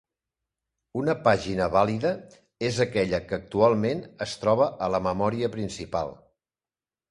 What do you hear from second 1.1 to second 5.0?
pàgina vàlida és aquella que actualment es troba a